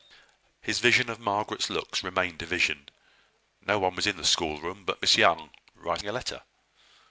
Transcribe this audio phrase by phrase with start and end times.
[0.63, 2.89] His vision of Margaret's looks remained a vision.
[3.63, 6.41] No one was in the schoolroom but Miss Young, writing a letter.